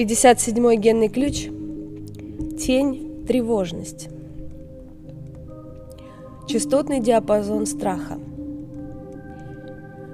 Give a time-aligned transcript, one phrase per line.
[0.00, 1.48] 57-й генный ключ–
[2.58, 4.08] тень, тревожность.
[6.48, 8.18] Частотный диапазон страха.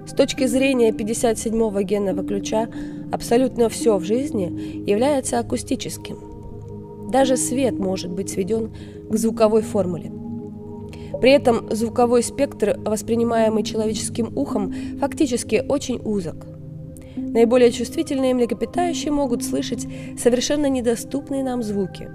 [0.04, 2.68] С точки зрения 57-го генного ключа
[3.12, 6.18] абсолютно все в жизни является акустическим.
[7.12, 8.72] Даже свет может быть сведен
[9.08, 10.10] к звуковой формуле.
[11.20, 16.44] При этом звуковой спектр, воспринимаемый человеческим ухом, фактически очень узок–
[17.16, 19.86] Наиболее чувствительные млекопитающие могут слышать
[20.18, 22.10] совершенно недоступные нам звуки.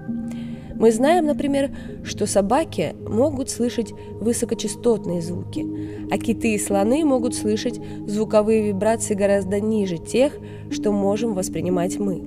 [0.76, 1.70] Мы знаем, например,
[2.02, 5.64] что собаки могут слышать высокочастотные звуки,
[6.10, 10.36] а киты и слоны могут слышать звуковые вибрации гораздо ниже тех,
[10.70, 12.22] что можем воспринимать мы.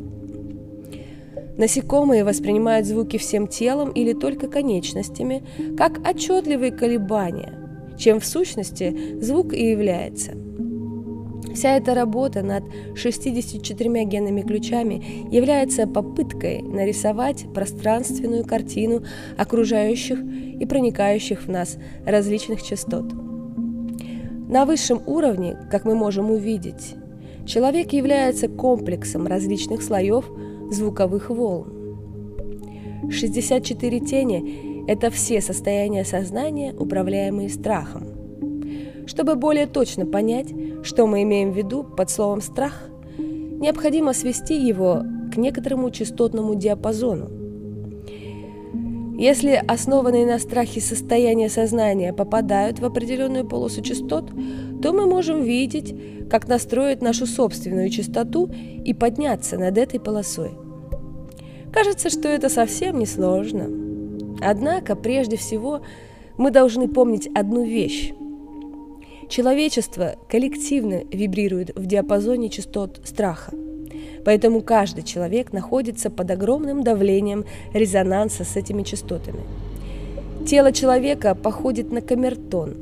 [1.58, 5.44] Насекомые воспринимают звуки всем телом или только конечностями,
[5.78, 7.54] как отчетливые колебания,
[7.98, 10.34] чем в сущности звук и является–
[11.56, 19.04] Вся эта работа над 64 генными ключами является попыткой нарисовать пространственную картину
[19.38, 23.06] окружающих и проникающих в нас различных частот.
[24.50, 26.96] На высшем уровне, как мы можем увидеть,
[27.46, 30.30] человек является комплексом различных слоев
[30.70, 31.72] звуковых волн.
[33.10, 38.15] 64 тени– это все состояния сознания, управляемые страхом.
[39.06, 40.54] Чтобы более точно понять,
[40.84, 45.04] что мы имеем в виду под словом «страх», необходимо свести его
[45.34, 47.30] к некоторому частотному диапазону.
[49.18, 54.30] Если основанные на страхе состояния сознания попадают в определенную полосу частот,
[54.82, 55.96] то мы можем видеть,
[56.30, 58.50] как настроить нашу собственную частоту
[58.84, 60.52] и подняться над этой полосой.
[61.72, 63.70] Кажется, что это совсем не сложно.
[64.42, 65.82] Однако, прежде всего,
[66.38, 68.14] мы должны помнить одну вещь.
[69.28, 73.52] Человечество коллективно вибрирует в диапазоне частот страха.
[74.24, 79.42] Поэтому каждый человек находится под огромным давлением резонанса с этими частотами.
[80.46, 82.76] Тело человека походит на камертон.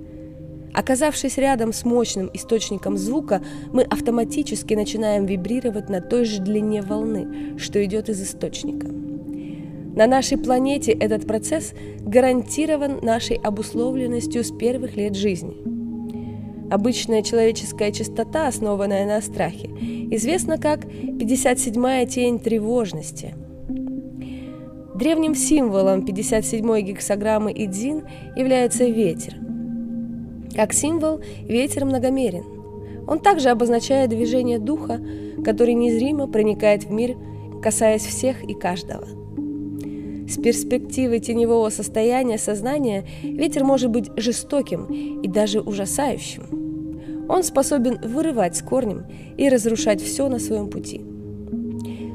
[0.73, 3.41] Оказавшись рядом с мощным источником звука,
[3.71, 8.87] мы автоматически начинаем вибрировать на той же длине волны, что идет из источника.
[8.87, 15.55] На нашей планете этот процесс гарантирован нашей обусловленностью с первых лет жизни–
[16.71, 19.69] Обычная человеческая частота, основанная на страхе,
[20.11, 23.35] известна как 57-я тень тревожности.
[24.95, 28.03] Древним символом 57-й гексограммы Идзин
[28.35, 29.35] является ветер.
[30.55, 32.43] Как символ, ветер многомерен.
[33.07, 34.99] Он также обозначает движение духа,
[35.43, 37.17] который незримо проникает в мир,
[37.61, 39.22] касаясь всех и каждого.
[40.33, 44.87] С перспективы теневого состояния сознания ветер может быть жестоким
[45.21, 47.27] и даже ужасающим.
[47.29, 49.05] Он способен вырывать с корнем
[49.37, 51.01] и разрушать все на своем пути.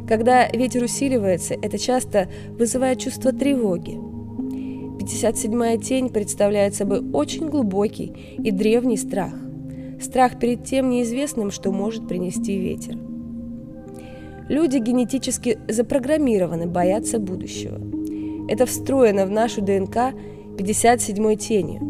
[0.09, 2.29] Когда ветер усиливается, это часто
[2.59, 3.93] вызывает чувство тревоги.
[3.93, 9.33] 57-я тень представляет собой очень глубокий и древний страх.
[10.01, 12.99] Страх перед тем неизвестным, что может принести ветер.
[14.49, 17.98] Люди генетически запрограммированы бояться будущего.
[18.49, 20.15] Это встроено в нашу ДНК
[20.57, 21.81] 57-й тенью.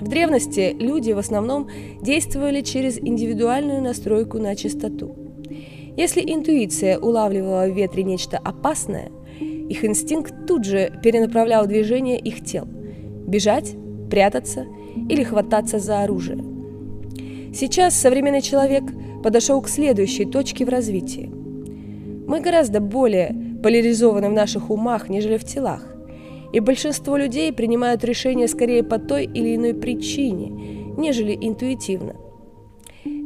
[0.00, 1.68] В древности люди в основном
[2.00, 5.14] действовали через индивидуальную настройку на чистоту.
[5.96, 12.66] Если интуиция улавливала в ветре нечто опасное, их инстинкт тут же перенаправлял движение их тел–
[13.26, 13.76] бежать,
[14.10, 14.66] прятаться
[15.08, 16.42] или хвататься за оружие.
[17.54, 18.84] Сейчас современный человек
[19.22, 21.30] подошел к следующей точке в развитии.
[22.26, 25.92] Мы гораздо более поляризованы в наших умах, нежели в телах
[26.52, 30.50] и большинство людей принимают решения скорее по той или иной причине,
[30.96, 32.16] нежели интуитивно.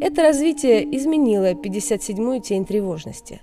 [0.01, 3.41] Это развитие изменило 57-ю тень тревожности.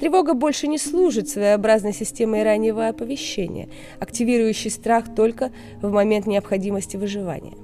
[0.00, 3.68] Тревога больше не служит своеобразной системой раннего оповещения,
[4.00, 7.54] активирующей страх только в момент необходимости выживания.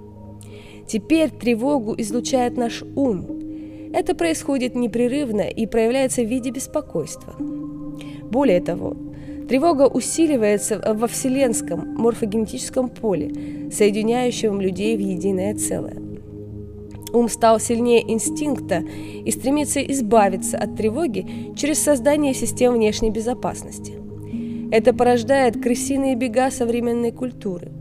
[0.86, 3.49] Теперь тревогу излучает наш ум.
[3.92, 7.34] Это происходит непрерывно и проявляется в виде беспокойства.
[8.30, 8.96] Более того,
[9.50, 13.32] Тревога усиливается во вселенском морфогенетическом поле,
[13.72, 15.96] соединяющем людей в единое целое.
[17.12, 18.84] Ум стал сильнее инстинкта
[19.24, 21.26] и стремится избавиться от тревоги
[21.56, 23.94] через создание систем внешней безопасности.
[24.70, 27.72] Это порождает крысиные бега современной культуры.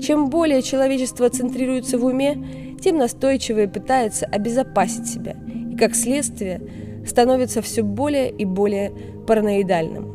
[0.00, 5.36] Чем более человечество центрируется в уме, тем настойчивее пытается обезопасить себя
[5.72, 6.60] и, как следствие,
[7.06, 8.92] становится все более и более
[9.26, 10.14] параноидальным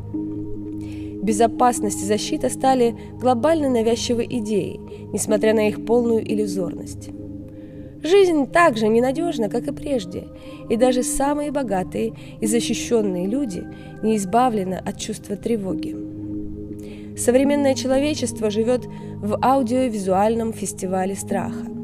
[1.22, 4.80] безопасность и защита стали глобально навязчивой идеей,
[5.12, 7.10] несмотря на их полную иллюзорность.
[8.02, 10.24] Жизнь так же ненадежна, как и прежде,
[10.70, 13.64] и даже самые богатые и защищенные люди
[14.02, 15.94] не избавлены от чувства тревоги.
[17.18, 18.86] Современное человечество живет
[19.18, 21.79] в аудиовизуальном фестивале страха.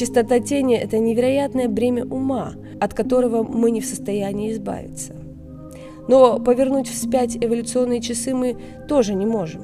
[0.00, 5.12] Чистота тени– это невероятное бремя ума, от которого мы не в состоянии избавиться.
[6.08, 8.56] Но повернуть вспять эволюционные часы мы
[8.88, 9.60] тоже не можем.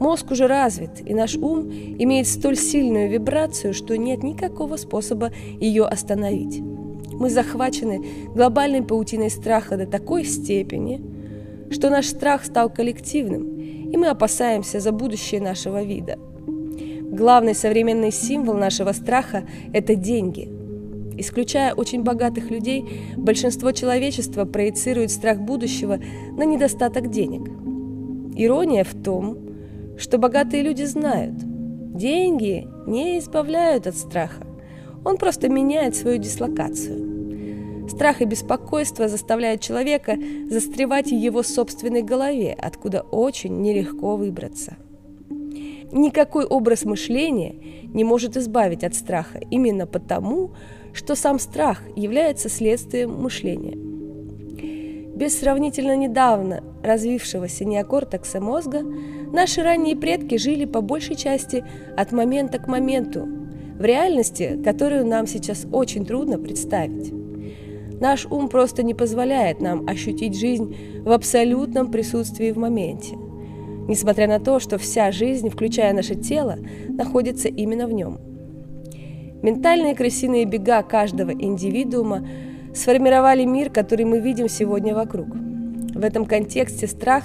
[0.00, 5.84] Мозг уже развит, и наш ум имеет столь сильную вибрацию, что нет никакого способа ее
[5.84, 6.62] остановить.
[6.62, 8.02] Мы захвачены
[8.34, 11.02] глобальной паутиной страха до такой степени,
[11.70, 16.18] что наш страх стал коллективным, и мы опасаемся за будущее нашего вида.
[17.14, 20.48] Главный современный символ нашего страха– это деньги.
[21.16, 22.84] Исключая очень богатых людей,
[23.16, 26.00] большинство человечества проецирует страх будущего
[26.36, 27.48] на недостаток денег.
[28.36, 29.38] Ирония в том,
[29.96, 31.34] что богатые люди знают,
[31.96, 34.44] деньги не избавляют от страха.
[35.04, 37.88] Он просто меняет свою дислокацию.
[37.90, 40.18] Страх и беспокойство заставляют человека
[40.50, 44.78] застревать в его собственной голове, откуда очень нелегко выбраться.
[45.94, 47.54] Никакой образ мышления
[47.84, 50.50] не может избавить от страха именно потому,
[50.92, 53.76] что сам страх является следствием мышления.
[55.14, 58.82] Без сравнительно недавно развившегося неокортекса мозга
[59.32, 61.64] наши ранние предки жили по большей части
[61.96, 63.28] от момента к моменту,
[63.78, 67.12] в реальности, которую нам сейчас очень трудно представить.
[68.00, 73.14] Наш ум просто не позволяет нам ощутить жизнь в абсолютном присутствии в моменте,
[73.88, 76.58] несмотря на то, что вся жизнь, включая наше тело,
[76.88, 78.18] находится именно в нем.
[79.42, 82.26] Ментальные крысиные бега каждого индивидуума
[82.74, 85.28] сформировали мир, который мы видим сегодня вокруг.
[85.94, 87.24] В этом контексте страх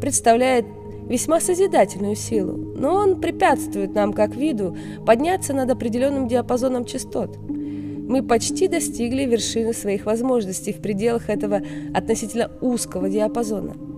[0.00, 0.66] представляет
[1.08, 4.76] весьма созидательную силу, но он препятствует нам, как виду,
[5.06, 7.36] подняться над определенным диапазоном частот.
[7.38, 11.62] Мы почти достигли вершины своих возможностей в пределах этого
[11.94, 13.89] относительно узкого диапазона.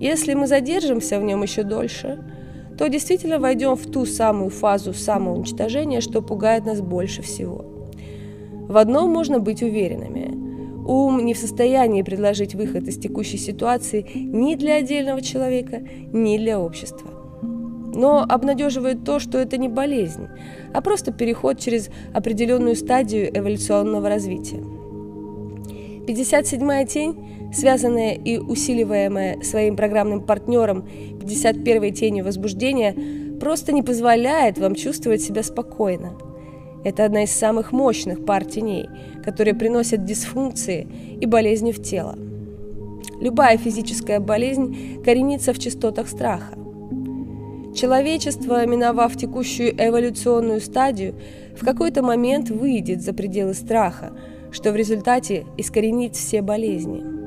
[0.00, 2.18] Если мы задержимся в нем еще дольше,
[2.78, 7.66] то действительно войдем в ту самую фазу самоуничтожения, что пугает нас больше всего.
[8.66, 10.34] В одном можно быть уверенными.
[10.88, 15.82] Ум не в состоянии предложить выход из текущей ситуации ни для отдельного человека,
[16.12, 17.10] ни для общества.
[17.42, 20.28] Но обнадеживает то, что это не болезнь,
[20.72, 24.64] а просто переход через определенную стадию эволюционного развития.
[26.06, 27.16] 57-я тень,
[27.52, 30.88] связанная и усиливаемая своим программным партнером
[31.20, 32.94] 51-й тенью возбуждения,
[33.40, 36.12] просто не позволяет вам чувствовать себя спокойно–
[36.82, 38.88] это одна из самых мощных пар теней,
[39.22, 40.88] которые приносят дисфункции
[41.20, 42.18] и болезни в тело.
[43.20, 46.54] Любая физическая болезнь коренится в частотах страха.
[47.74, 51.14] Человечество, миновав текущую эволюционную стадию,
[51.54, 54.12] в какой-то момент выйдет за пределы страха,
[54.50, 57.19] что в результате искоренит все болезни.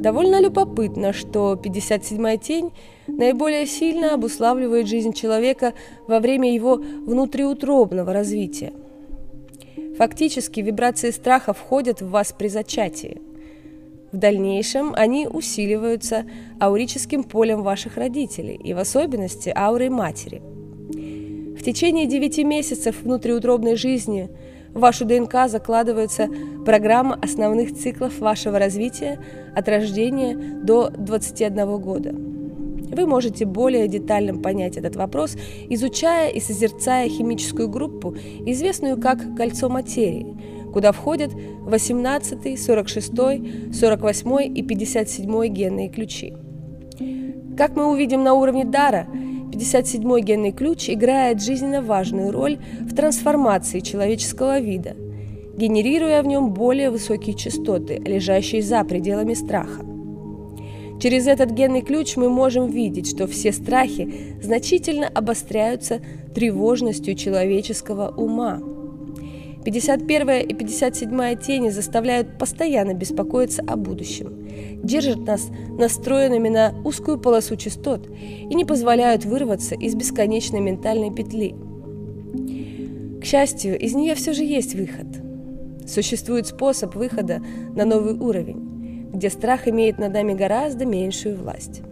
[0.00, 2.70] Довольно любопытно, что 57-я тень
[3.06, 5.74] наиболее сильно обуславливает жизнь человека
[6.06, 8.72] во время его внутриутробного развития.
[9.98, 13.20] Фактически вибрации страха входят в вас при зачатии.
[14.10, 16.24] В дальнейшем они усиливаются
[16.58, 20.40] аурическим полем ваших родителей и в особенности аурой матери.
[21.58, 24.30] В течение 9 месяцев внутриутробной жизни–
[24.74, 26.28] в вашу ДНК закладывается
[26.64, 29.18] программа основных циклов вашего развития
[29.54, 32.12] от рождения до 21 года.
[32.12, 35.36] Вы можете более детально понять этот вопрос,
[35.68, 40.36] изучая и созерцая химическую группу, известную как кольцо материи,
[40.72, 43.12] куда входят 18, 46,
[43.72, 46.34] 48 и 57 генные ключи.
[47.56, 49.06] Как мы увидим на уровне дара–
[49.60, 54.96] 57-й генный ключ играет жизненно важную роль в трансформации человеческого вида,
[55.56, 59.84] генерируя в нем более высокие частоты, лежащие за пределами страха.
[60.98, 66.00] Через этот генный ключ мы можем видеть, что все страхи значительно обостряются
[66.34, 68.60] тревожностью человеческого ума–
[69.64, 74.39] 51 и 57 тени заставляют постоянно беспокоиться о будущем,
[74.82, 81.54] держат нас настроенными на узкую полосу частот и не позволяют вырваться из бесконечной ментальной петли.
[83.20, 85.06] К счастью, из нее все же есть выход.
[85.86, 87.42] Существует способ выхода
[87.74, 91.82] на новый уровень, где страх имеет над нами гораздо меньшую власть.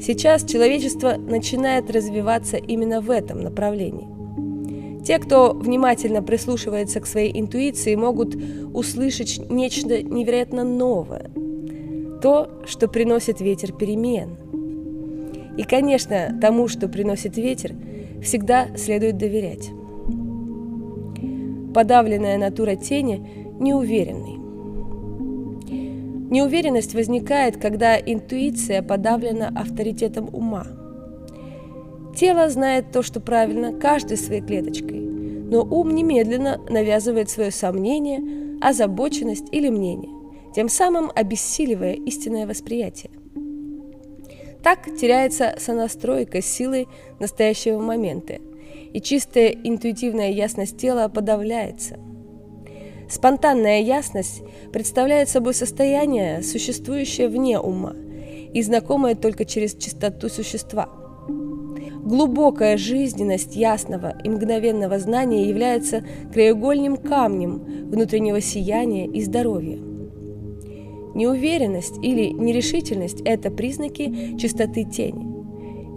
[0.00, 4.08] Сейчас человечество начинает развиваться именно в этом направлении–
[5.04, 8.36] те, кто внимательно прислушивается к своей интуиции, могут
[8.74, 11.30] услышать нечто невероятно новое.
[12.22, 14.36] То, что приносит ветер перемен.
[15.56, 17.74] И, конечно, тому, что приносит ветер,
[18.22, 19.70] всегда следует доверять.
[21.74, 23.22] подавленная натура тени
[23.58, 24.38] неуверенной.
[26.30, 30.66] Неуверенность возникает, когда интуиция подавлена авторитетом ума.
[32.16, 39.46] Тело знает то, что правильно, каждой своей клеточкой, но ум немедленно навязывает свое сомнение, озабоченность
[39.52, 40.10] или мнение,
[40.54, 43.10] тем самым обессиливая истинное восприятие.
[44.62, 46.86] Так теряется сонастройка силой
[47.18, 48.38] настоящего момента,
[48.92, 51.98] и чистая интуитивная ясность тела подавляется.
[53.08, 54.42] Спонтанная ясность
[54.72, 57.94] представляет собой состояние, существующее вне ума
[58.52, 60.88] и знакомое только через чистоту существа.
[62.04, 69.89] Глубокая жизненность ясного и мгновенного знания является краеугольным камнем внутреннего сияния и здоровья.
[71.14, 75.30] Неуверенность или нерешительность– это признаки чистоты тени.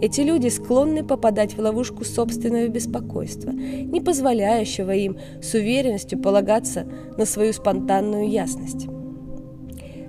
[0.02, 7.24] Эти люди склонны попадать в ловушку собственного беспокойства, не позволяющего им с уверенностью полагаться на
[7.24, 8.86] свою спонтанную ясность.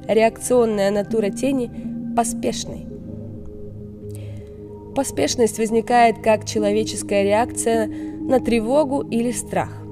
[0.07, 1.71] Реакционная натура тени
[2.15, 2.87] поспешной.
[4.95, 9.84] Поспешность возникает как человеческая реакция на тревогу или страх.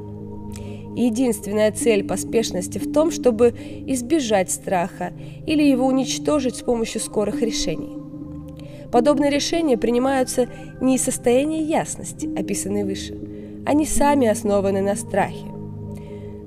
[0.96, 3.56] Единственная цель поспешности в том, чтобы
[3.88, 5.14] избежать страха
[5.48, 7.98] или его уничтожить с помощью скорых решений.
[8.92, 10.48] Подобные решения принимаются
[10.80, 13.18] не из состояния ясности, описанной выше.
[13.66, 15.48] Они сами основаны на страхе.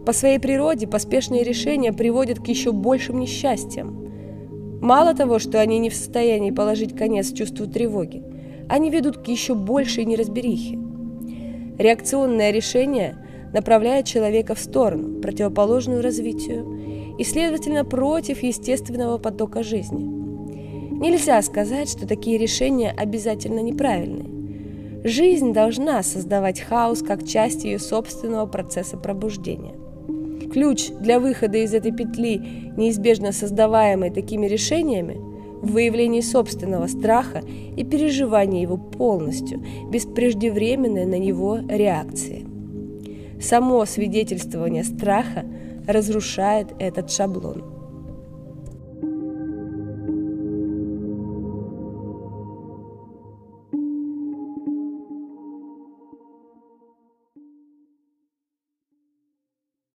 [0.06, 4.78] По своей природе поспешные решения приводят к еще большим несчастьям.
[4.80, 8.22] Мало того, что они не в состоянии положить конец чувству тревоги,
[8.68, 10.78] они ведут к еще большей неразберихе.
[11.78, 13.16] Реакционное решение
[13.52, 20.04] направляет человека в сторону, противоположную развитию, и, следовательно, против естественного потока жизни.
[20.98, 24.36] Нельзя сказать, что такие решения обязательно неправильные.
[25.04, 29.74] Жизнь должна создавать хаос как часть ее собственного процесса пробуждения.
[30.52, 32.40] Ключ для выхода из этой петли,
[32.76, 35.20] неизбежно создаваемой такими решениями,
[35.62, 37.42] в выявлении собственного страха
[37.76, 42.45] и переживании его полностью, без преждевременной на него реакции.
[43.40, 45.44] Само свидетельствование страха
[45.86, 47.75] разрушает этот шаблон.